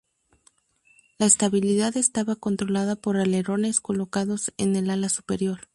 La 1.19 1.27
estabilidad 1.27 1.95
estaba 1.95 2.35
controlada 2.35 2.95
por 2.95 3.17
alerones 3.17 3.79
colocados 3.79 4.51
en 4.57 4.75
el 4.75 4.89
ala 4.89 5.09
superior. 5.09 5.59